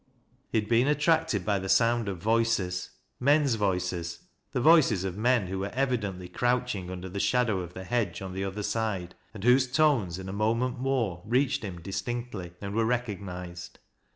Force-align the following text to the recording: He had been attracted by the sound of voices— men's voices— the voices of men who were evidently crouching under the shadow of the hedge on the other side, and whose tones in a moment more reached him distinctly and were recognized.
He 0.49 0.59
had 0.59 0.67
been 0.67 0.87
attracted 0.87 1.45
by 1.45 1.59
the 1.59 1.69
sound 1.69 2.09
of 2.09 2.17
voices— 2.17 2.89
men's 3.29 3.53
voices— 3.53 4.21
the 4.51 4.59
voices 4.59 5.03
of 5.03 5.15
men 5.15 5.45
who 5.45 5.59
were 5.59 5.69
evidently 5.75 6.27
crouching 6.27 6.89
under 6.89 7.07
the 7.07 7.19
shadow 7.19 7.59
of 7.59 7.75
the 7.75 7.83
hedge 7.83 8.19
on 8.19 8.33
the 8.33 8.43
other 8.43 8.63
side, 8.63 9.13
and 9.31 9.43
whose 9.43 9.71
tones 9.71 10.17
in 10.17 10.27
a 10.27 10.33
moment 10.33 10.79
more 10.79 11.21
reached 11.23 11.63
him 11.63 11.79
distinctly 11.79 12.53
and 12.61 12.73
were 12.73 12.83
recognized. 12.87 13.77